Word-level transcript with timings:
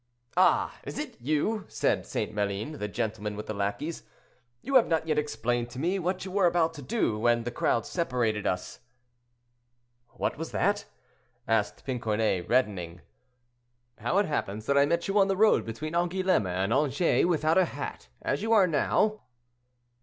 "Ah! 0.35 0.79
is 0.83 0.97
it 0.97 1.15
you?" 1.21 1.63
said 1.67 2.07
St. 2.07 2.33
Maline, 2.33 2.79
the 2.79 2.87
gentleman 2.87 3.35
with 3.35 3.45
the 3.45 3.53
lackeys, 3.53 4.01
"you 4.63 4.73
have 4.73 4.87
not 4.87 5.05
yet 5.05 5.19
explained 5.19 5.69
to 5.69 5.77
me 5.77 5.99
what 5.99 6.25
you 6.25 6.31
were 6.31 6.47
about 6.47 6.73
to 6.73 6.81
do, 6.81 7.19
when 7.19 7.43
the 7.43 7.51
crowd 7.51 7.85
separated 7.85 8.47
us." 8.47 8.79
"What 10.13 10.39
was 10.39 10.49
that?" 10.53 10.85
asked 11.47 11.85
Pincornay, 11.85 12.41
reddening. 12.41 13.01
"How 13.99 14.17
it 14.17 14.25
happens 14.25 14.65
that 14.65 14.75
I 14.75 14.87
met 14.87 15.07
you 15.07 15.19
on 15.19 15.27
the 15.27 15.37
road 15.37 15.65
between 15.65 15.93
Angoulême 15.93 16.49
and 16.49 16.73
Angers 16.73 17.27
without 17.27 17.59
a 17.59 17.65
hat, 17.65 18.07
as 18.23 18.41
you 18.41 18.51
are 18.53 18.65
now?" 18.65 19.21